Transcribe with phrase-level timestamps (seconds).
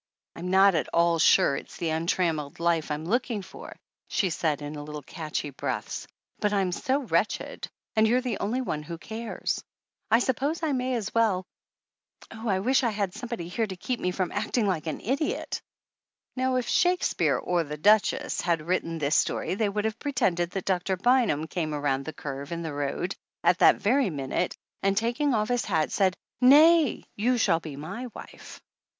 [0.35, 3.75] "I'm not at all sure it's the untrammeled life I'm looking for,"
[4.07, 6.07] she said in little catchy breaths;
[6.39, 7.67] "but I'm so wretched!
[7.95, 9.63] And you're the only one who cares!
[10.09, 11.45] I suppose I may as well
[12.31, 15.61] oh, I wish I had somebody here to keep me from acting an idiot!"
[16.35, 20.65] Now, if Shakespeare or "The Duchess" had written this story they would have pretended that
[20.65, 23.13] Doctor Bynum came around the curve in the road
[23.43, 28.07] at that very minute and taking off his hat said: "Nay, you shall be my
[28.15, 28.59] wife